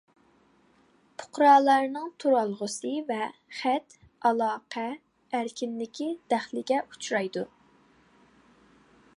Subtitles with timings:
[1.23, 3.19] پۇقرالارنىڭ تۇرالغۇسى ۋە
[3.59, 4.87] خەت-ئالاقە
[5.41, 7.49] ئەركىنلىكى دەخلىگە ئۇچرايدۇ.